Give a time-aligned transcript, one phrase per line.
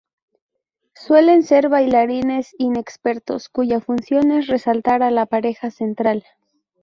[0.95, 6.25] Suelen ser bailarines inexpertos, cuya función es resaltar a la pareja central.